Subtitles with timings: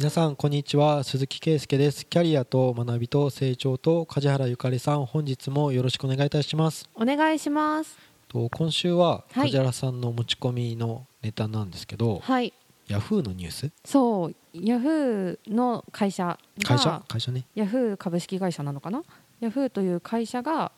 [0.00, 1.04] 皆さんこんにちは。
[1.04, 2.06] 鈴木圭介です。
[2.06, 5.04] キャリアと学びと成長と梶原ゆかりさん。
[5.04, 6.88] 本日もよろしくお願いいたします。
[6.94, 7.98] お願いします。
[8.26, 9.50] と今週ははい。
[9.50, 12.54] 梶原さんの持ち込みのネタなんですけど、はい。
[12.88, 13.70] ヤフーのニュース？
[13.84, 14.34] そう。
[14.54, 17.02] ヤフーの会社が会社？
[17.06, 17.44] 会社ね。
[17.54, 19.02] ヤフー株式会社なのかな？
[19.40, 20.72] ヤフーという会社が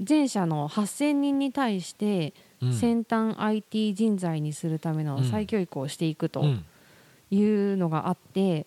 [0.00, 2.32] 全社の8000人に対して
[2.62, 2.72] うん。
[2.72, 6.40] 先端 IT 人材にするための再教育をしていくと。
[6.40, 6.64] うん
[7.32, 8.66] いうのがあって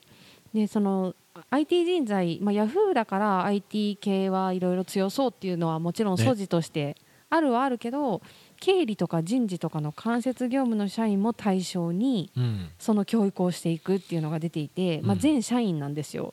[0.53, 1.15] でその
[1.49, 6.23] IT 人材、まあ、ヤフーだから IT 系はいろいろ強そうっていうのはもちろんね。
[6.23, 6.95] 素地として
[7.29, 8.21] あるはあるけど、
[8.61, 12.69] 経理とか人事とかの間接業務の社員も対象にうん。
[12.79, 15.19] その教育をしていくっていうのが出ていて、まあ、うん。
[15.19, 16.31] 全社員なんですよ。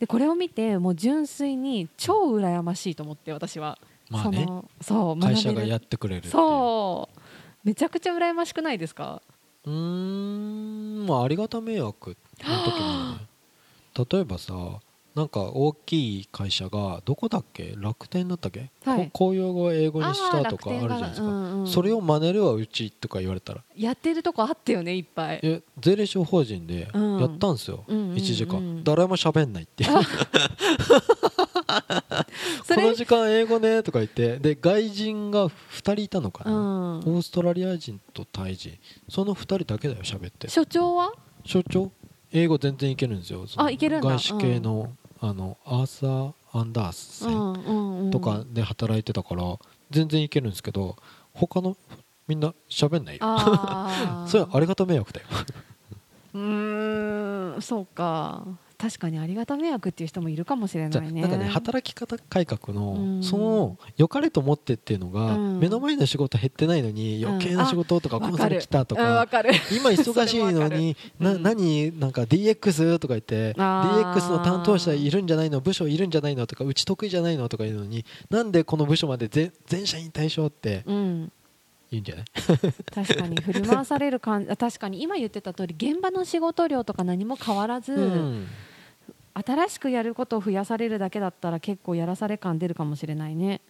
[0.00, 4.44] でこれを見てもう純粋に超羨ましいと思って私は、まあね。
[4.46, 7.20] そのそう会社がやってくれるそう。
[7.64, 9.20] めちゃくちゃ羨ましくないですか？
[9.64, 13.28] うーんまあありがた迷惑の時もね。
[14.10, 14.54] 例えばさ
[15.14, 17.74] なんか大きい会社がどこだっけ？
[17.76, 19.04] 楽天だったっけ、はい。
[19.10, 23.62] こ公用語を英語にしたとかあるじゃないですか、うんうんそれを真似るわうちとか言われたら。
[23.76, 25.40] やってるとこあったよねいっぱい。
[25.42, 27.20] え税理士法人でうん。
[27.20, 28.82] やったんですよ、うんうんうん1時間。
[28.82, 29.84] 誰も喋んないって。
[29.84, 29.90] い う
[32.74, 32.82] それ？
[32.82, 36.98] この時間英語ねとか言ってで外人が2人いたのかな、うん。
[36.98, 38.78] オーストラリア人とタイ人。
[39.08, 40.48] その2人だけだよ喋って。
[40.48, 41.12] 所長は？
[41.44, 41.90] 所長？
[42.32, 43.46] 英語全然いけるんですよ。
[43.56, 44.08] あいけるんだ。
[44.08, 48.10] 外資系の,、あのアーサー・アンダースセンんうんうん。
[48.10, 49.58] とかで働いてたから
[49.90, 50.96] 全然いけるんですけど
[51.34, 51.76] 他の
[52.26, 53.20] みんな喋んないよ。
[54.26, 55.26] それはありがた迷惑だよ。
[56.34, 58.46] うーんそうか
[58.82, 61.20] 確かにありがた迷惑っていう人もいるかもしれないね。
[61.20, 63.22] なんかね働き方改革の、うん。
[63.22, 65.60] その良かれと思ってっていうのが、うん。
[65.60, 69.24] 目の前の仕事減ってないのに余計な仕事とかうんコンサル来たとか、
[69.70, 81.32] 今忙しいのにな、何なんか DX とか言って DX の担当者いるんじゃないの部署いるんじゃないのとかうち得意じゃないのとか言うのになんでこの部署まで全全社員対象ってうん。
[81.92, 82.24] 言うんじゃない？
[82.90, 88.46] 確かに振り回される感じあ確かに今言ってた通り現場の仕事量とか何も変わらず、うん
[89.34, 93.60] 新しくやることを増やされるだけだったら結構やらされ感出るかもしれないね。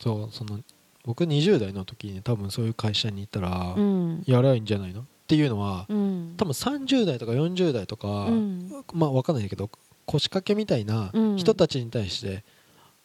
[0.00, 0.60] そうその
[1.04, 4.22] 僕20代の時に多分そういう会社に行ったら、うん。
[4.26, 5.02] やらいいんじゃないの？
[5.02, 6.34] っていうのは、うん。
[6.36, 8.70] 多分30代とか40代とか、うん。
[8.92, 9.70] まあ分かんないけど
[10.04, 11.36] 腰掛けみたいなうん。
[11.36, 12.42] 人たちに対して、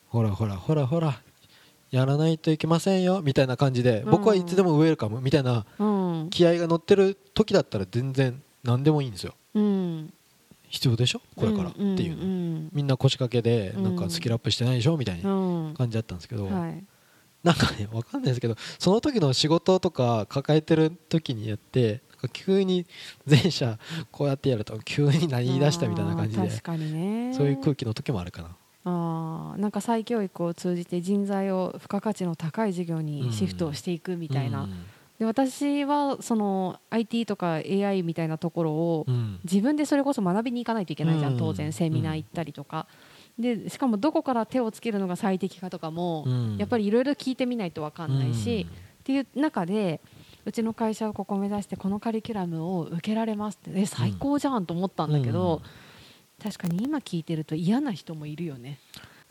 [0.07, 1.19] ほらほらほらほら
[1.91, 4.11] やらないといけませんよみたいな感じで、うん。
[4.11, 6.27] 僕はいつでもウェルカムみたいなうん。
[6.31, 9.35] 気合が乗ってる時だったら全然何でもいいんですよ。
[9.53, 10.13] うん
[10.71, 11.21] 必要でしょ？
[11.35, 13.83] これからっていうの、んみんな腰掛けでうん。
[13.83, 14.97] なんかスキルアップしてないでしょ？
[14.97, 15.73] みたいうんなうん。
[15.75, 16.83] 感じだったんですけど、はい。
[17.43, 22.85] なんかね分かんないですけどその時の仕事とか抱えてる時にやってなんか急に
[23.25, 23.79] 全社
[24.11, 27.33] こうやってやると急に何言い出したみたいな感じであー確かにね。
[27.33, 28.55] そういう空気の時もあるかな。
[28.83, 34.85] あーなんか再教育を通じて人材を付加価値の高い事業にシフトをしていくみたいな、うん
[35.21, 39.39] で私はその IT とか AI みたいなところをうん。
[39.43, 41.37] 自分でそれこそ学びに行かないといけないじゃん、うん。
[41.37, 42.87] 当然セミナー行ったりとか、
[43.37, 46.57] でしかもどこから手をつけるのが最適かとかも、うん。
[46.57, 48.65] やっぱりいろいろ聞いてみないと分かんないし、
[49.01, 50.01] っていう中で
[50.43, 55.61] うちの会社をここ目指してこのカリキュラムを受けられますってえ最高じゃんと思ったんだけど、
[56.41, 58.79] 確かに今聞いてると嫌な人もいるよね。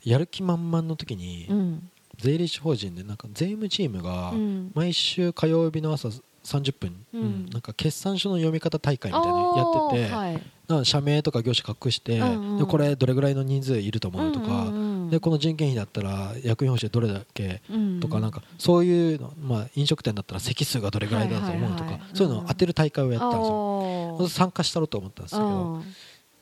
[0.05, 1.91] やる気満々の時に、うん
[2.21, 4.71] 税理士法人でなんか税務チームがうん。
[4.75, 6.09] 毎週火曜日の朝
[6.45, 7.21] 30分、うん。
[7.21, 10.85] うんなんか決算書の読み方大会みたいなのやってて、はい。
[10.85, 12.59] 社名とか業種隠して、うんうん。
[12.59, 14.85] でこれどれぐらいの人数いると思うとか、うんうん。
[14.85, 24.19] うんでこの人件費だったら役員報酬どれだけうんとかなんかそういうの、まあ、飲食店だったら席数がどれぐらいだと思うとか、はいはいはいそういうのを当てる大会をやったんですよ。
[24.21, 24.29] あー。
[24.29, 25.85] 参加したろうと思ったんですけど、うん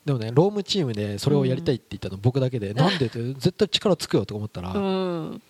[0.08, 5.42] でもねロームチームでそれをやりたいって言ったの僕だけで、なんでって絶対力つくよと思ったら、うん。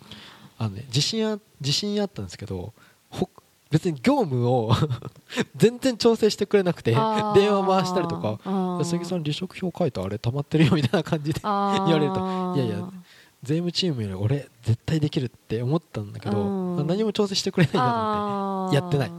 [0.58, 2.72] あのね、自信あ自信あったんですけど
[3.08, 3.30] ほ
[3.70, 4.72] 別に業務を
[5.54, 12.90] 全然調整してくれなくて電話回したりとかあー「杉さん離職票書いたあれ溜まってるよ」みたいな感じで 言われるといやいや
[13.44, 16.86] 税務チームより俺絶対できるって思ったんだけどうん。
[16.88, 19.12] 何も調整してくれないんだと思ってやってない。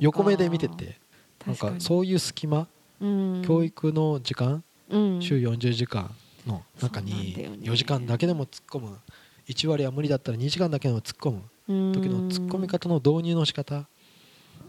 [0.00, 0.98] 横目で見てて
[1.46, 2.66] なん確かそういう隙間
[3.00, 3.42] うん。
[3.46, 4.64] 教育の時間うん
[5.20, 6.10] 週40時間
[6.46, 7.58] の中にだよね。
[7.62, 8.98] 4時間だけでも突っ込む。
[9.48, 11.42] 1割は無理だったら2時間だけでも突っ込む。
[11.92, 13.86] 時の突っ込み方の導入の仕方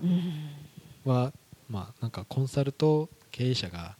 [0.02, 1.12] うん。
[1.12, 1.32] は
[1.70, 3.96] まあなんかコンサルと経営者が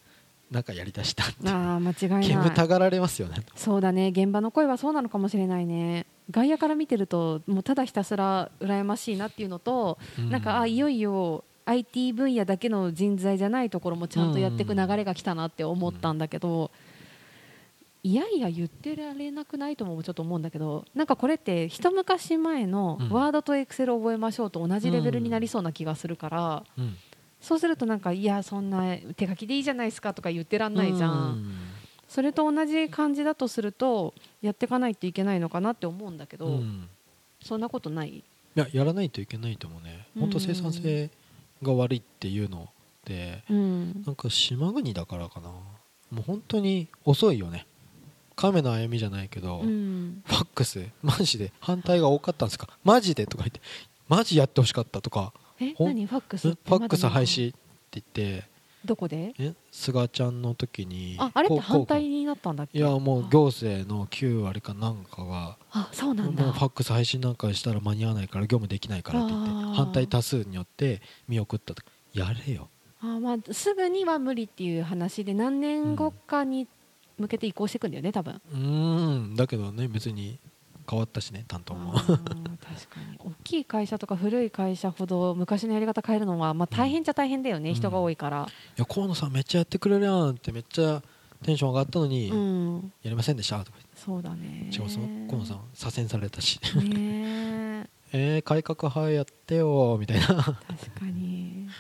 [0.52, 2.28] なんかやりだしたってああ間違いない。
[2.28, 3.38] 煙たがられますよね。
[3.56, 4.10] そうだね。
[4.10, 6.06] 現場の声はそうなのかもしれないね。
[6.32, 10.30] 外野から見てるともうただひたすら羨ましいなっていうのと、うん。
[10.30, 16.72] なんかあいよいよ IT 分野だけの人材じゃないところもちゃんとやっていく流れが来たなって思ったんだけど、
[18.04, 23.10] いやいや言ってられなくないともちょっと思うんだけどなんかこれって一昔前のうん。
[23.10, 26.98] ワードとエクセル覚えましょうと同じレベルになりそうな気がするから、うん。
[27.40, 31.56] そうするとなんかいやそんな手書きでいいじゃないですかとか言ってらんないじゃん、うん。
[32.10, 36.90] それと同じ感じだとするとやっていかないといけないのかなって思うんだけど、うん。
[37.42, 38.10] そんなことない？
[38.10, 38.24] い
[38.56, 41.10] ややらないといけないと思うね本当生産性
[41.64, 42.70] が悪いっていうの
[43.06, 44.04] でうん。
[44.06, 45.50] なんか島国だからかな。
[45.50, 47.66] もう本当に遅いよね。
[48.36, 50.24] 亀の歩みじゃないけど、うん。
[50.26, 52.68] ファックスマジで反対が多かったんですか？
[52.84, 53.62] マジでとか言って
[54.08, 55.34] マジやってほしかったとか。
[55.60, 55.74] え？
[55.80, 56.06] 何？
[56.06, 56.50] ファックス？
[56.50, 57.54] ファックス廃止っ
[57.92, 58.48] て言って
[58.86, 59.34] どこで？
[59.40, 62.78] え菅ちゃんの時にああれって反対になったんだっけ？
[62.78, 71.84] いやもう行政の9割かなんかがあそうなもうんだファックス配信なんかしたら間に合わないから業務できないからって言って反対多数によって見送ったと
[72.14, 72.70] やれよ。
[73.02, 76.68] あまあすぐには無理っていう話で何年後かに
[77.18, 78.42] 向けて移行していくんだよね多分。
[78.52, 79.36] うーん。
[79.36, 80.40] だけどね別に
[80.90, 81.94] 変わったしね担当も。
[81.94, 82.20] 確か
[83.10, 83.18] に。
[83.20, 87.76] 大きい会社とか古い会社ほど昔のやり方変えるのは、まあ、大変っちゃ大変だよね、うん。
[87.76, 88.48] 人が多いから、
[88.78, 91.02] いや河野さんめっちゃやってくれるやんってめっちゃ
[91.44, 92.92] テンション上がったのに、うん。
[93.04, 94.68] やりませんでしたとかそうだね。
[94.72, 96.60] しかもその河野さん左遷されたし。
[96.78, 98.40] ねえ。
[98.40, 100.28] ー、改革派やってよみたいな。
[100.28, 100.56] 確か
[101.06, 101.33] に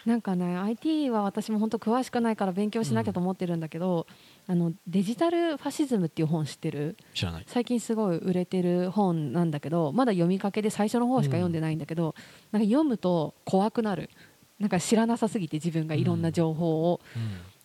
[0.05, 4.07] なんかね IT は私も本当詳しくないから勉強しなきゃと思ってるんだけど、
[4.47, 6.97] あのデジタルファシズムっていう本知ってる？
[7.13, 7.45] 知らない。
[7.47, 12.15] 最近すごい売れてる本なんだけどまだ読みかけで最初の方しか読んでないんだけど、
[12.51, 14.09] なんか読むと怖くなる。
[14.59, 17.01] なんか知らなさすぎて自分がいろんな情報を、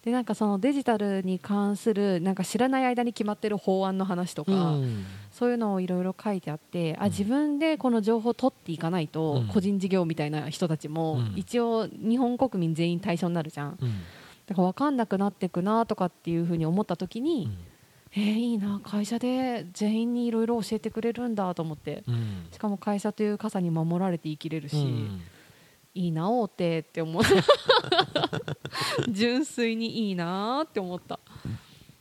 [0.08, 5.04] でなんかそのデジタルに関するなんか知らない間に決まってる法案の話とか、うん。
[5.30, 7.10] そういうのをいろいろ書いてあってあうん。
[7.10, 9.48] 自分でこの情報を取っていかないと、うん。
[9.48, 11.32] 個人事業みたいな人たちも、うん。
[11.36, 13.78] 一応日本国民全員対象になるじゃん。
[13.78, 13.92] うん。
[14.46, 17.50] だから分かんなくなっていくなとかっていうふうに思った時に、
[18.12, 22.46] えーいいな会社で全員にいろいろ教えてくれるんだと思ってうん。
[22.50, 25.20] しかも会社という傘に守られて生きれるし、うん
[25.98, 27.30] いいな大手って思った
[29.10, 31.18] 純粋にいいなって思った。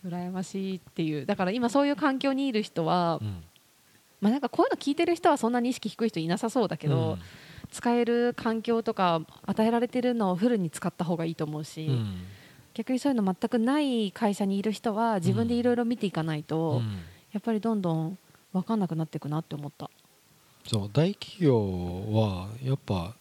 [0.06, 1.26] 羨ましいっていう。
[1.26, 3.44] だから今そういう環境にいる人は、うん。
[4.22, 7.18] まあ、なんかこういうの聞いてる人はそんなに意識低い人いなさそうだけど、
[7.72, 11.94] 使える環境とか与えられてるのをフルに使った方がいいと思うし、うん。
[11.94, 12.22] うん
[12.76, 17.00] 逆にそういうの全くない会社にいる人は自分でいろいろ見ていかないと、うん。
[17.32, 18.20] やっぱりどんどん
[18.54, 19.90] 分かんなくなっていくなって思った。
[20.68, 23.16] そう大企業はやっぱ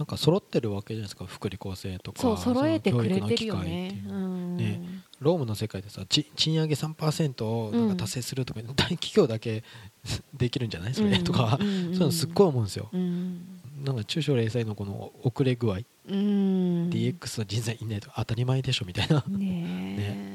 [0.00, 4.80] なんか揃ってるわけじゃないですか福利厚生とかそう揃えてくれてるよその教育の機会ってねね。
[5.20, 9.62] ロームの世界でさち賃上げ3%をなんか達成するとか、 大企業だけ
[10.32, 10.94] できるんじゃない？
[10.94, 11.82] それ、とか、うんうんうん。
[11.82, 13.60] そういうのすっごい思うんですよ、うん。
[13.84, 20.26] なんか中小零細のこの遅れ具合、うん、DX の人材いないと当たり前でしょみたいな、ねえ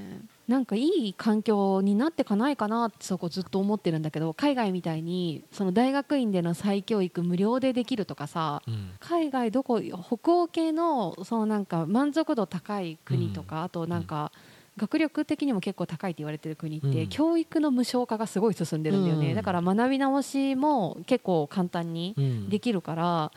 [0.48, 8.92] なんかいい環境になってかないかなってそこずっと思ってるんだけど海外みたいにその大学院での再教育無料でできるとかさうん。
[9.00, 14.32] 海外どこ北欧系のそのなんか満足度高い国とか、あとなんか
[14.78, 17.08] 学力的にも結構高いって言われてる国って、うん。
[17.08, 19.36] 教育の無償化がすごい進んでるんだよね、うん。
[19.36, 22.50] だから学び直しも結構簡単にうん。
[22.50, 23.32] できるから、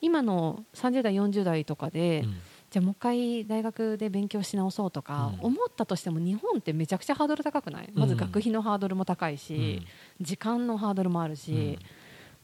[0.00, 2.36] 今の30代40代とかで、うん
[2.70, 5.46] じゃあもう一回大学で勉強し直そうとかうん。
[5.46, 7.90] 思ったとしても日本ってめちゃくちゃハードル高くない？
[7.94, 9.82] まず学費のハードルも高いし、
[10.20, 11.78] 時間のハードルもあるし、うん。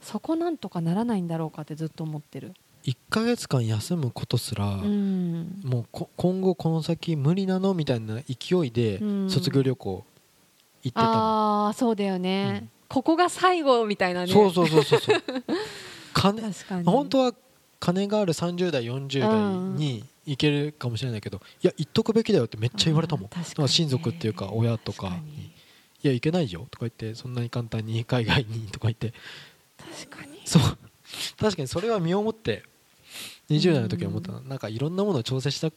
[0.00, 2.54] そこなんとかならないんだろうかってずっと思ってる。
[2.84, 5.60] 1ヶ月間休むことすら、うん。
[5.64, 9.30] もうこ今後この先無理なのみたいな勢いでうん。
[9.30, 10.04] 卒業旅行
[10.82, 11.08] 行ってたの、
[11.66, 12.70] ああそうだよね、うん。
[12.88, 14.32] ここが最後みたいなね。
[14.32, 15.22] そうそうそうそうそう。
[16.12, 16.42] 金
[16.84, 17.32] 本当は
[17.78, 23.26] 金がある30代40代に行けるかもしれないけど、いや行っとくべきだよってめっちゃ言われたもん。
[23.26, 23.44] あー確かに。
[23.44, 25.16] ねだから親族っていうか親とか
[26.02, 29.14] いや行けないよとか言ってそんなに簡単に 海外にとか言って。
[29.78, 30.40] 確かに。
[30.44, 30.62] そう。
[31.38, 32.64] 確かにそれは身をもって
[33.50, 34.40] 20代の時は思ったな。
[34.40, 35.70] なんかいろんなものを調整した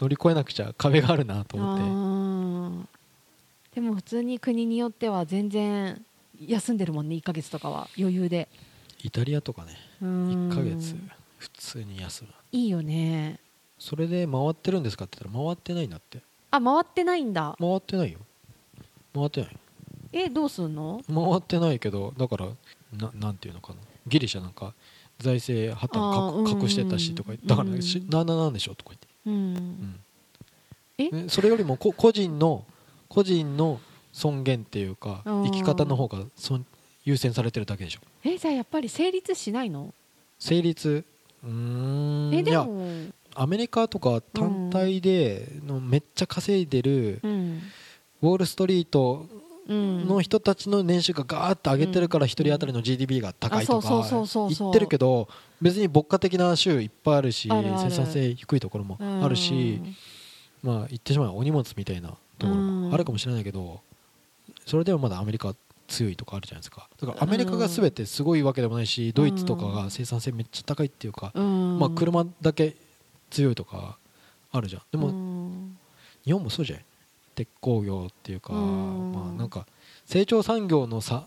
[0.00, 2.94] 乗り越えなくちゃ壁があるなと思って。
[3.74, 6.04] でも普通に国によっては全然
[6.46, 7.88] 休んでるもんね1ヶ月とかは。
[7.98, 8.48] 余裕で。
[9.02, 9.76] イタリアとかね。
[10.02, 10.94] 1 1ヶ月
[11.38, 12.30] 普通に休む。
[12.52, 13.40] いいよね
[13.84, 16.20] それで回ってるんですかって言ったら回ってないんだって。
[16.50, 17.54] あ回ってないんだ。
[17.60, 18.18] 回ってないよ。
[19.14, 19.56] 回ってない。
[20.14, 21.02] えどうすんの？
[21.06, 22.46] 回ってないけどだから
[22.96, 23.78] ななんていうのかな。
[24.06, 24.72] ギリシャなんか
[25.18, 30.00] 財政破綻か隠してたしとか言ってだからうんうんしなんなんなんでしょうとか言って、うん、うん。
[30.96, 31.10] え？
[31.10, 32.64] ねそれよりもこ個人の
[33.10, 33.80] 個人の
[34.14, 36.64] 尊厳っていうか生き方の方がそん
[37.04, 38.00] 優先されてるだけでしょ。
[38.24, 39.92] えじゃあやっぱり成立しないの？
[40.38, 41.04] 成立？
[41.44, 42.34] うーん。
[42.34, 43.03] えでいやも
[43.36, 47.62] アメリカとか単体でのめっちゃ稼いでるうん。
[48.22, 49.26] ウォール・ストリート
[49.68, 55.28] うんの人たちの年収がガーッと上げてるから1人当たりの GDP が高いとか言ってるけど
[55.60, 59.80] 別に牧歌的な州いっぱいあるし生産性低いところもあるし
[60.62, 63.80] まあ言ってしまえばお荷物みたいなところもあるかもしれないけど
[64.66, 65.54] それでもまだアメリカ
[65.88, 66.88] 強いとかあるじゃないですか。
[66.98, 71.78] だからアメリカが全てすごいわけでもないしドイツとかが生産性めっちゃ高いっていうかうん。
[71.78, 72.76] まあ車だけ
[73.30, 73.98] 強いとか
[74.52, 74.82] あるじゃん。
[74.92, 75.76] でうもん。
[76.24, 76.84] 日本もそうじゃない
[77.34, 79.12] 鉄鋼業っていうかうん。
[79.12, 79.66] まあなんか
[80.06, 81.26] 成長産業の差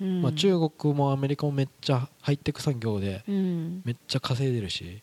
[0.00, 0.22] うん。
[0.22, 3.82] まあ中国もアメリカもめっちゃハイテク産業でうん。
[3.84, 5.02] めっちゃ稼いでるし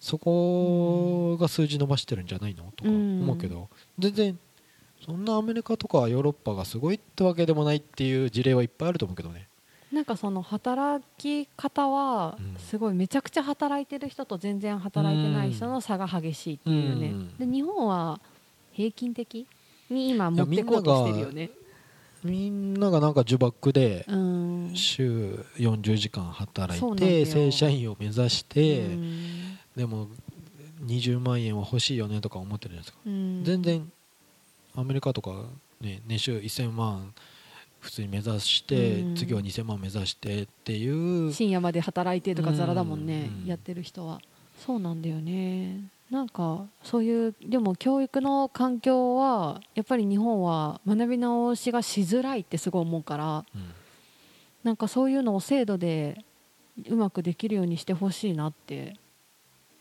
[0.00, 2.72] そこが数字伸ばしてるんじゃないの？
[2.76, 4.38] とか思うけど全然
[5.04, 9.48] そんなアメリカとかヨーロッパがすごいってわけでもないっていう事例はいっぱいあると思うけどね
[9.92, 17.08] なんかその働き方はうんすごいめちゃくちゃ働いてる人と全然働いてない人の差が激しいっていうね。
[17.08, 17.38] うん。
[17.38, 18.20] で日本は
[18.72, 19.46] 平均的
[19.90, 21.50] に今持ってこうとしてるよね。
[22.24, 24.72] みんながなんか呪縛でうん。
[24.74, 29.58] 週40時間働いて正社員を目指してうん。
[29.76, 30.08] でも
[30.84, 32.98] 20万円は欲しいよねとか思ってるじゃないですか。
[33.06, 33.44] うん。
[33.44, 33.92] 全然
[34.74, 35.46] アメリカとか、
[35.80, 37.14] ね、年収1000万
[37.80, 39.14] 普通に目指して、うん。
[39.16, 41.32] 次は2000万目指してっていう。
[41.32, 43.46] 深夜まで働いてとかザラだもんねうん。
[43.46, 44.20] やってる人は。
[44.58, 45.80] そうなんだよね。
[46.10, 53.72] なんかそういうでも教育の環境はやっぱり日本は学び直しがしづらいってすごい思うからうん。
[54.64, 56.24] なんかそういうのを制度で
[56.88, 58.96] うまくできるようにしてほしいなって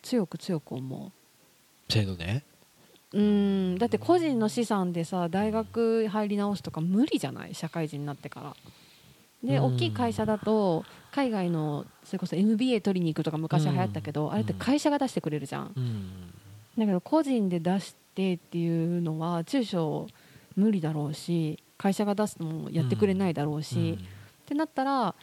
[0.01, 1.11] 強く強く思
[1.89, 2.43] 制度で
[3.13, 3.77] ううん。
[3.77, 7.55] だって個人の資産でさ大学入り直すとか無理じゃない？
[7.55, 8.55] 社会人になってから。
[9.43, 9.75] でうん。
[9.75, 14.33] 大きい会社だと海外のそれこそ MBA 取りに行くとか昔流行ったけど、うん。
[14.33, 16.33] あれって会社が出してくれるじゃん、うん。
[16.77, 20.07] だけど個人で出してっていうのは中小
[20.55, 23.99] 無理だろうし会社が出すのもやってくれないだろうし、
[24.43, 25.13] ってなったら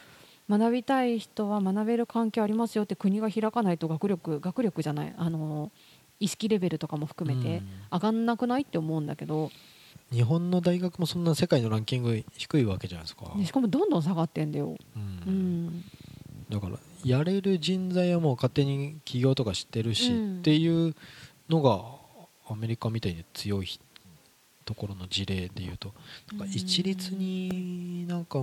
[0.49, 5.15] 学びたい人は学べる環境ありますよって国が開かないと学力学力じゃない？
[5.17, 5.73] あの
[6.21, 9.51] 意識レベルとかも含めて上がんなくないって思うんだけど、
[10.13, 14.77] 日本の大学もそんな世界のランキング低いわけじゃないですか、でしかもどんどん下がってんだよ。
[14.97, 15.67] ううん。
[15.67, 15.85] ん
[16.51, 20.39] だからやれる人材はもう勝手に起業とか知ってるし、うん。
[20.39, 20.95] っていう
[21.49, 21.85] のが
[22.49, 23.81] アメリカみたいに強い
[24.65, 25.93] ところの事例でいうと。
[26.33, 28.43] なんか一律になんか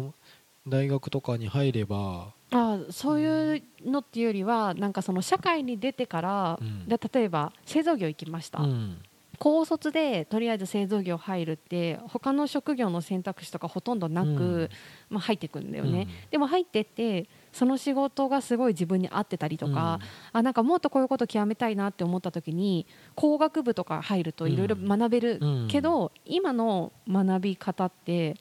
[0.68, 6.88] 大学とかに入れば、あそういうのっていうよりはなんかその社会に出てから、うん。
[6.88, 8.98] で例えば製造業行きました、うん。
[9.40, 14.70] 高卒でとりあえず製造業入るって他の職業の選択肢とかほとんどなく、うん。
[15.10, 16.30] まあ、入ってくんだよね、うん。
[16.30, 20.00] でも入ってってその仕事がすごい自分に合ってたりとか、
[20.34, 25.68] あなんかもっとこういうこと極めたいなって思った時に工学部とか入るといろいろ学べるうん。
[25.70, 28.36] けど、今の学び方って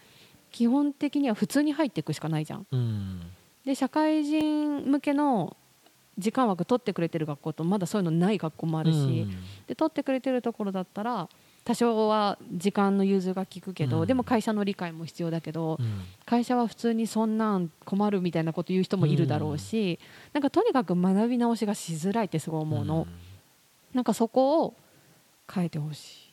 [0.50, 2.66] 基本的には普通に入っていくしかないじゃん。
[3.70, 5.56] うんで社会人向けの
[6.18, 9.30] 時間枠取ってくれてる学校とまだそういうのない学校もあるし、うん。
[9.66, 11.28] で取ってくれてるところだったら
[11.64, 14.06] 多少は時間の融通が利くけど、うん。
[14.06, 16.02] でも会社の理解も必要だけど、うん。
[16.26, 19.98] 会社は普通にそんなん困るみたいなこと言う人もいるだろうし、
[20.32, 23.06] なんかとにかく学び直しがしづらいってすごい思うの、
[23.94, 24.74] なんかそこを
[25.52, 26.30] 変えてほしい。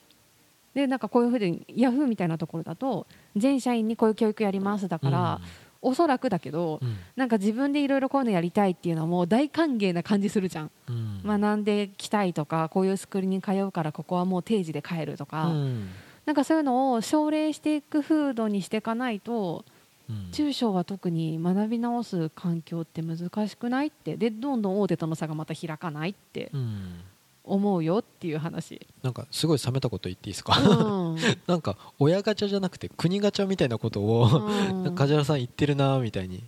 [0.74, 5.40] でなんかこういうふうにヤフーみたいなところだと全社員にこういう教育やりますだから、
[5.80, 6.96] おそらくだけど、うん。
[7.16, 11.22] なんか自分でいろいろこういうのやりたいっていうのはもう大歓迎な感じするじゃん、うん。
[11.40, 15.88] 学んできたいとかこういうスクールに通うからここはもう定時で帰るとか、うん。
[16.26, 19.64] なんかそういうのを奨励していく風土にしていかないと
[20.10, 20.30] うん。
[20.32, 24.16] 中小は特に学び直す環境って難しくないって。
[24.16, 26.50] でどんどん大手との差がまた開かないって。
[26.52, 27.00] うん
[27.48, 31.16] 思うよっていう話、なんかすごい冷めたこと言っていいですか、うん。
[31.46, 34.48] なんか親ガチャじゃなくて国ガチャみたいなことを、
[34.84, 34.94] うん。
[34.94, 36.44] 梶原さん言ってるなみたいに、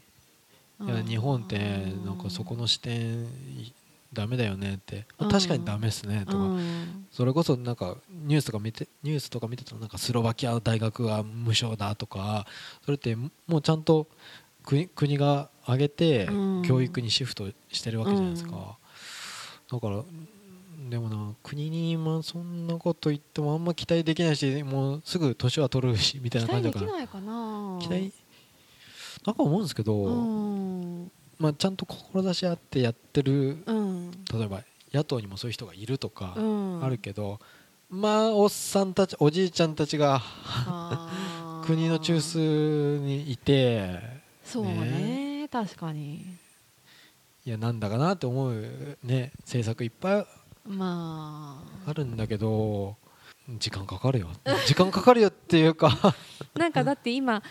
[0.78, 0.88] うん。
[0.88, 1.58] いや日本って
[2.04, 3.72] なんかそこの視点い
[4.12, 7.06] ダメだよねって、まあ確かにダメですねとか、うん。
[7.12, 12.46] それこそなんかニュースとか見てニュースとか見てたらなんかスロバキア大学が無償だとか。
[12.84, 14.08] それってもうちゃんと
[14.64, 16.62] 国国が挙げてうん。
[16.62, 19.80] 教育にシフトしてるわけじゃないですか、うん。
[19.80, 20.02] だから
[20.90, 26.92] でもな国に今そんなこと言ってもあんま期待できないしもうすぐ年は取るしみたい期な感じだから。
[26.92, 27.78] 待できないかな。
[27.80, 28.12] 期待
[29.24, 31.12] なんか思うんですけど、うん。
[31.38, 34.10] まあ、ちゃんと志あってやってるうん。
[34.10, 36.84] 例えば野党にもそういう人がいるとかうん。
[36.84, 37.38] あるけど、
[37.88, 40.20] まあおっさんたちおじいちゃんたちが
[41.64, 44.00] 国の中枢にいて
[44.44, 45.48] そうね。
[45.52, 46.40] 確かに。
[47.46, 50.26] いやなんだかなって思うね政策いっぱい
[50.66, 51.90] まあ。
[51.90, 52.96] あるんだけど
[53.58, 54.28] 時間かかるよ。
[54.66, 56.14] 時間かかるよっていうか。
[56.54, 57.42] なんかだって今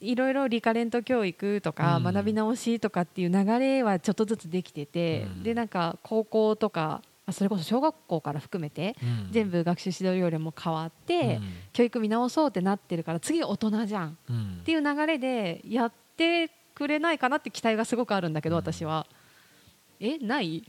[0.00, 2.02] いろいろリカレント教育とかうん。
[2.02, 5.42] 学び直しとかっていう流れはちょっとずつできてて、うん。
[5.42, 8.96] でなんか高校とかあそれこそ小学校から含めて
[9.30, 11.40] 全部学習指導要領も変わって、
[11.72, 14.18] 教育見直そうってなってるから次大人じゃん
[14.60, 18.60] っていう流れでやってくれないかなって期待がすごくあるんだけど、うん。
[18.60, 19.06] 私は。
[20.00, 20.64] えない？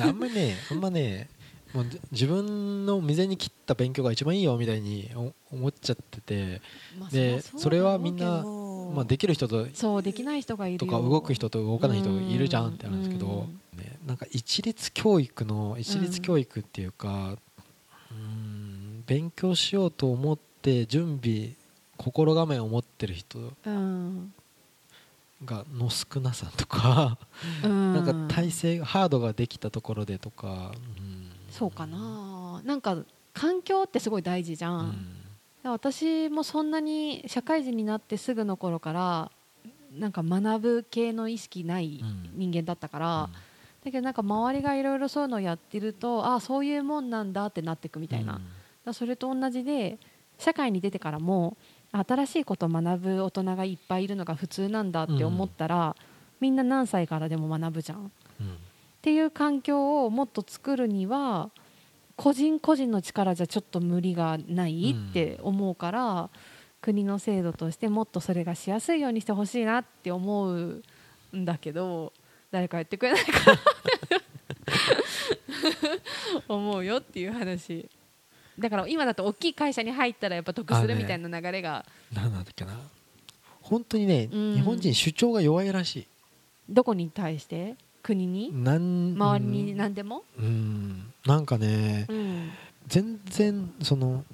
[0.00, 1.28] あんまりねあんまね
[1.72, 6.60] もうじ自分の未然に切った勉強が一番いいよみたいにお思っちゃってて、
[6.98, 8.44] まあでそれはみんな
[8.94, 10.92] まあ、できる人とそうできない人がいるよ。
[10.92, 13.78] とか動く人と動かない人いるじゃんってあるんですけど、うん。
[13.78, 17.36] ね、なんか一律教育の一律教育っていうか、
[18.12, 21.54] うん、勉強しようと思って準備
[21.96, 24.32] 心構えを持ってる人うん
[25.44, 27.18] がの少なさとか、
[27.64, 27.94] うん。
[27.94, 32.62] なんか体制ハードができたところでとか、うん、そうかな。
[32.64, 32.98] なんか
[33.32, 34.86] 環境ってすごい大事じゃ、うん。
[34.86, 35.06] ん
[35.64, 39.30] 私もそんなに社会人になってすぐの頃から
[39.98, 42.30] なんか学ぶ系の意識ないうん。
[42.34, 43.30] 人間だったから、
[43.84, 48.40] だけどなんか周りがいろいろそういうのをやってるとああそういうもんなんだってなっていくみたいな、
[48.84, 49.98] だそれと同じで
[50.38, 51.56] 社会に出てからも
[51.96, 55.94] 新しいことを学ぶ大人がいっぱいいるのが普通なんだって思ったら、
[56.40, 57.98] みんな何歳からでも学ぶじゃん。
[57.98, 58.06] うん。
[58.06, 58.10] っ
[59.02, 61.50] ていう環境をもっと作るには
[62.16, 66.30] 個人個人の力じゃちょっと無理がないうんって思うから、
[66.80, 70.82] 国の制度としてもっとそれがしやすいようにしてほしいなって思う
[71.32, 72.12] んだけど
[72.50, 73.60] 誰かやってくれないかな
[76.46, 77.88] 思うよっていう話
[78.58, 82.78] だから今だと大きい会社に入ったらやっぱ得するみたいな流れが、なんだっけな。
[83.62, 84.54] 本当にね、うん。
[84.54, 86.06] 日本人主張が弱いらしい。
[86.68, 87.76] どこに対して？
[88.02, 88.52] 国に？
[88.52, 91.12] なん周りに何でも、うん。
[91.26, 92.50] なんかねうん。
[92.86, 94.24] 全然その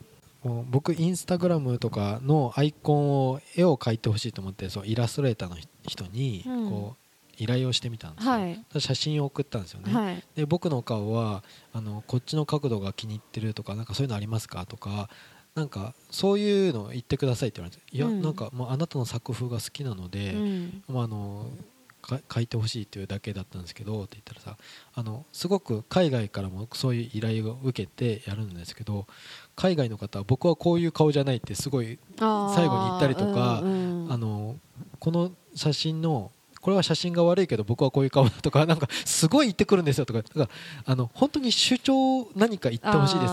[0.70, 5.56] 僕インスタグラムとかのアイコンを絵を描いてほしいと思ってそうイラストレーターの
[5.86, 6.70] 人にうん。
[6.70, 7.09] こう
[7.42, 8.64] 依頼をしてみたんですよ、はい。
[8.78, 10.22] 写真を送ったんですよね、はい。
[10.36, 14.66] で僕の顔はあのこっちの角度が気に入ってるとかなんかそういうのありますか？
[14.66, 15.08] とか
[15.54, 18.22] なんかそういうの言ってくださいって言われていや、うん。
[18.22, 20.82] なんかもうあなたの作風が好きなので、うん。
[20.88, 21.50] まあ、あの
[22.02, 24.56] か書いてほしいというだけだったんですけどって言ったらさ
[24.94, 29.06] あのすごく海外からもそういう依頼を受けてやるんですけど
[29.54, 32.26] 海外の方は僕はこういう顔じゃないってすごい最
[32.68, 34.12] 後に言ったりとかうんうん。
[34.12, 34.56] あの
[34.98, 40.22] この写真のこれは写真が悪いけど僕はこういう顔だとかなんかすごい言ってくるんですよとか。
[40.22, 40.48] だから
[40.84, 43.32] あの本当に主張何か言ってほしいです。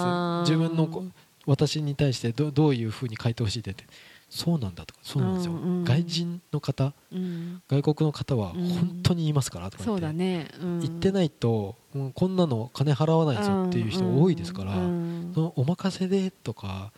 [0.50, 1.04] 自分のこ
[1.46, 3.86] 私に対してどどういうふうに書いてほしいってって。
[4.30, 5.00] そうなんだとか。
[5.04, 7.62] そうなんですよ、うんうん外人の方うん。
[7.70, 10.80] 外国の方は本当に言いますからとか言って、そうだね、うん。
[10.82, 16.92] 言ってないと、うんこんなの金払わないですよっていう人多いですから、うんそのお任せでとか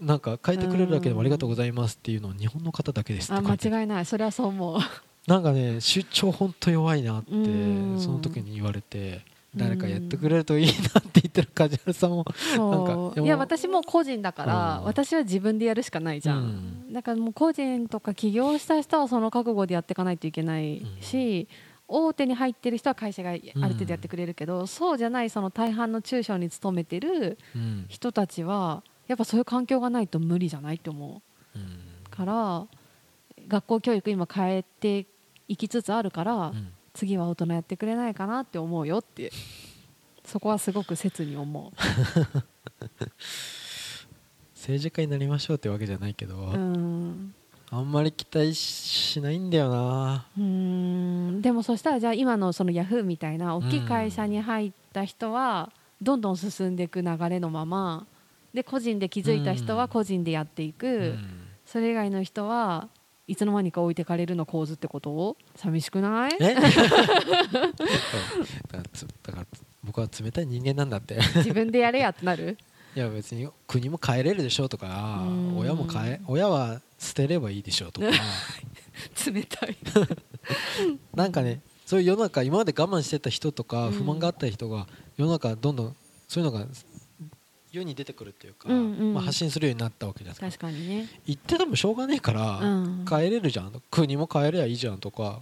[0.00, 4.06] なんか書いてくれるだけでもありがとうございますっていうのを日本の方だけですあ間違いない。
[4.06, 4.78] それはそう思う
[5.30, 8.00] なんかね主張本当弱いなってうん。
[8.00, 9.20] その時に言われて
[9.54, 12.24] 誰かやってくれるといいなって言ってる梶原さんも
[12.56, 14.84] なんかいや私も個人だから、うん。
[14.84, 16.40] 私は自分でやるしかないじゃん、う
[16.90, 16.92] ん。
[16.92, 21.48] だからもう個人とか起業した人はその覚悟でやっていかないといけないし、
[21.88, 27.86] 大手に入ってる人は会社がある程度やってくれるけど、そうじゃないその大半の中小に勤めてるうん。
[27.88, 31.22] 人たちはやっぱそういう環境がないと無理じゃないって思
[31.54, 32.66] ううんから
[33.48, 35.06] 学校教育今変えて
[35.50, 36.68] いきつつあるから、うん。
[36.94, 39.32] 次は大人やってくれないかなって思うよって。
[40.24, 41.72] そこはすごく切に思
[44.54, 47.34] 政治家になりましょうってわけじゃないけど、ううん。
[47.68, 50.26] あんまり期待しないんだよな。
[50.38, 50.42] うー
[51.38, 51.42] ん。
[51.42, 58.06] でもそしたらじゃあ今のそのヤフーみたいな大きい会社に入った人はどんどん進んでいく流れのまま
[58.54, 61.18] で個人で気づいた人は個人でやっていく、うん。
[61.66, 62.88] それ以外の人は
[63.30, 66.32] いつの間にか置いてかれるの構図ってこと寂しくない？
[66.40, 66.54] え？
[66.58, 66.72] だか
[69.32, 69.46] ら
[69.84, 71.16] 僕は冷たい人間なんだって。
[71.36, 72.58] 自分でやれやってなる？
[72.96, 75.58] いや別に国も変えれるでしょうとかうん。
[75.58, 78.08] 親も変え親は捨てればいいでしょうとか。
[79.32, 79.76] 冷たい。
[81.14, 86.66] なんかねそういう世の中今まで我慢してた人とかうん不満があった人が世の中どんどんそういうのが
[87.72, 89.14] 世に出てくるっていうか、うんうん。
[89.14, 90.66] まあ、発信するようになったわけじゃないですか。
[90.68, 91.08] 確かにね。
[91.26, 93.04] 言っててもしょうがねえから、うん。
[93.08, 95.40] 変えれるじゃん国も変えればいいじゃんとか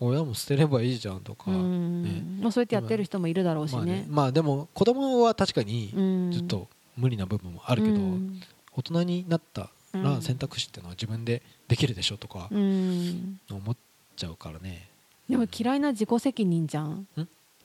[0.00, 2.02] 親も捨てればいいじゃんとか、うん。
[2.02, 2.22] ね。
[2.42, 8.40] まあ、そうやってやってる人もいるだろうしまあねねまあでも子供は確かにうんずっと無理な部分もあるけど、うん。
[8.74, 10.02] 大人になったうん。
[10.02, 13.38] ら選択肢っていうのは自分でできるでしょとかうん。
[13.50, 13.76] 思っ
[14.16, 14.88] ちゃうからね。
[15.28, 17.06] でも嫌いな自己責任じゃん。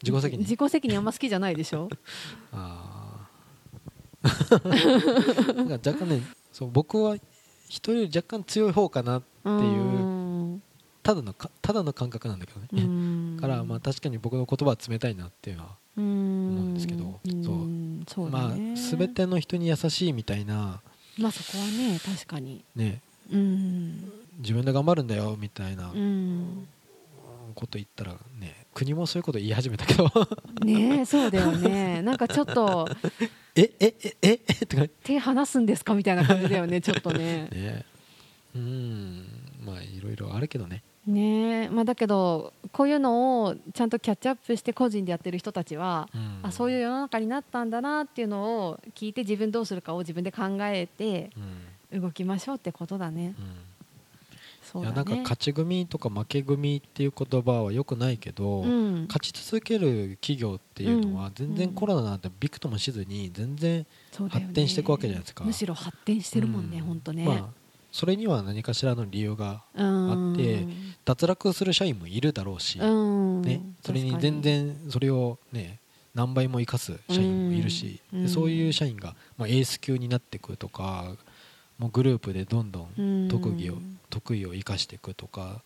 [0.04, 0.40] 自己責任？
[0.40, 1.88] 自己責任あんま好きじゃないでしょ？
[2.52, 3.03] ああ
[5.56, 7.18] なんか若干ねそう僕は
[7.68, 10.62] 人より若干強い方かなっていう
[11.04, 12.88] ただのかただの感覚なんだけどね。
[12.88, 16.08] ね からまあ確かに僕の言葉は冷たいなっていうのは思う
[16.70, 17.20] んですけど。
[18.08, 18.30] そう。
[18.30, 20.82] まあ全ての人に優しいみたいな
[21.18, 22.64] まあそこはね確かに。
[22.76, 23.02] ね。
[23.30, 24.12] うん。
[24.40, 26.68] 自分で頑張るんだよみたいなうん。
[27.54, 30.10] こと言ったらね国もそういうこと言い始めたけど。
[30.64, 32.02] ねえそうだよね。
[32.02, 32.88] なんかちょっと
[33.56, 35.94] えええええとか手離すんですか？
[35.94, 37.48] みたいな感じだよね ちょっとね。
[37.52, 37.86] ね。
[38.56, 39.26] うん。
[39.66, 40.82] まあいろいろあるけどね。
[41.06, 41.70] ねえ。
[41.70, 46.40] まあだけどこういうのをちゃんとキャッチアップして個人でやってる人たちはうん。
[46.44, 51.30] あそういう世の中になったんだなっていうのを聞いて自分どうするかを自分で考えて
[51.92, 52.02] うん。
[52.02, 53.36] 動きましょうってことだね。
[53.38, 53.56] うん
[54.74, 54.96] そうだね。
[54.96, 59.06] いやなんか勝ち組とか負け組っていう言葉はよくないけど、うん。
[59.08, 61.34] 勝ち続ける企業っていうのはうん。
[61.36, 63.86] 全然コロナなんてびくともしずに全然
[64.30, 65.44] 発展していくわけじゃないですか。
[65.44, 66.84] むしろ発展してるもんね、うん。
[66.86, 67.26] ほんとね。
[67.26, 70.66] まあそれには何かしらの理由がうんあって
[71.06, 73.42] 脱落する社員もいるだろうし、うん。
[73.44, 75.80] ね、それに全然それをね
[76.16, 81.16] 何倍も生かす社員もいるし、そういう社員が、まあ、エース級になっていくとか
[81.78, 83.78] もうグループでどんどん特技を、
[84.10, 85.62] 得意を生かしていくとか、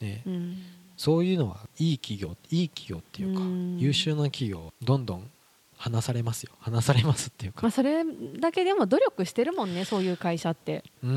[0.00, 0.22] ね。
[0.26, 0.32] うん。
[0.34, 0.56] うん
[1.00, 3.78] そういうのはいい企業いい企業っていうか、うん。
[3.78, 5.30] 優秀な企業どんどん
[5.78, 6.52] 離されますよ。
[6.60, 8.04] 離されますっていうか、まあ、それ
[8.38, 11.10] だけでも努力してるもんねそういう会社って、うん。
[11.10, 11.14] う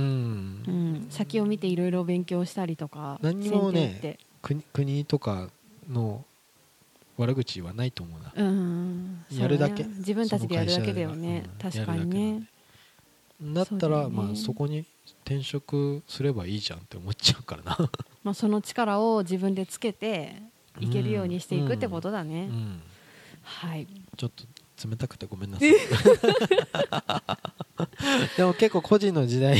[0.71, 5.49] ん、先を見ていろいろ勉強したりとか何にもね国国とか
[5.89, 6.23] の
[7.17, 8.31] 悪口はないと思うな。
[8.37, 9.25] うん。
[9.31, 9.83] やるだけ。
[9.83, 11.43] 自分たちでやるだけだよね。
[11.61, 12.47] 確かにね
[13.53, 14.85] だったら、ねまあそこに
[15.25, 17.77] 転職すればいいじゃんって思っちゃうからな、
[18.23, 20.41] まあ、その力を自分でつけて
[20.79, 22.81] いけるようにしていくってことだね、うん、
[23.41, 23.87] はい。
[24.17, 24.43] ちょっと
[24.87, 25.71] 冷たくてごめんなさい。
[28.37, 29.57] でも結構個人の時代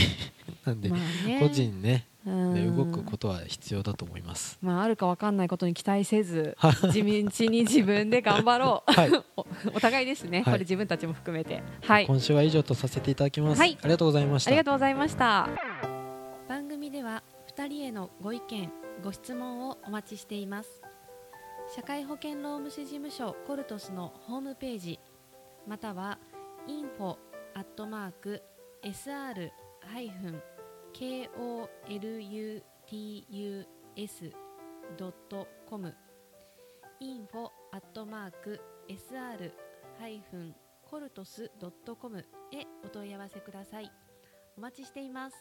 [0.66, 1.40] なんで、まあね。
[1.40, 2.06] 個人ね。
[2.08, 4.58] うんね動くことは必要だと思います。
[4.62, 6.58] まあ、あるか分かんないことに期待せず
[6.92, 8.92] 地道に自分で頑張ろう。
[8.92, 9.12] はい。
[9.36, 10.46] おお互いですね、はい。
[10.46, 11.64] これ自分たちも含めて。
[11.82, 12.08] はい。
[12.08, 13.78] 今週は以上とさせていただきます、はい。
[13.82, 14.50] ありがとうございました。
[14.50, 15.50] ありがとうございました。
[16.48, 17.24] 番組では
[17.56, 18.72] 2人へのご意見
[19.04, 20.82] ご質問をお待ちしています。
[21.74, 25.00] 社会保険労務士事務所コルトスのホームページ
[25.68, 26.20] または
[26.68, 27.18] info
[27.56, 28.42] アットマーク
[28.84, 29.50] sr
[30.94, 31.54] koluts.com
[37.02, 39.52] info アットマーク sr
[40.00, 40.56] ハイフン
[40.90, 41.50] コルトス
[42.00, 42.24] .com へ
[42.86, 43.92] お問い合わせください。
[44.56, 45.36] お待ちしています。